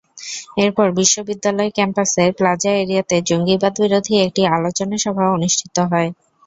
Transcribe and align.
এরপর 0.57 0.87
বিশ্ববিদ্যালয় 0.97 1.71
ক্যাম্পাসের 1.71 2.29
প্লাজা 2.37 2.71
এরিয়াতে 2.77 3.15
জঙ্গিবাদবিরোধী 3.29 4.13
একটি 4.19 4.41
আলোচনা 4.55 4.95
সভা 5.03 5.25
অনুষ্ঠিত 5.31 5.75
হয়। 5.91 6.09